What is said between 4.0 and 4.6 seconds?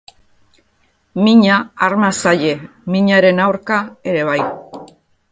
ere bai.